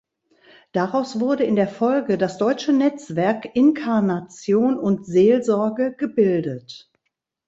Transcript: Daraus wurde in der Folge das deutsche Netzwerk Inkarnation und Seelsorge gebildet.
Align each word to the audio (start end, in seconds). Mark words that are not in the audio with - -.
Daraus 0.71 1.19
wurde 1.19 1.43
in 1.43 1.55
der 1.55 1.67
Folge 1.67 2.17
das 2.17 2.39
deutsche 2.39 2.73
Netzwerk 2.73 3.55
Inkarnation 3.55 4.79
und 4.79 5.05
Seelsorge 5.05 5.93
gebildet. 5.95 6.89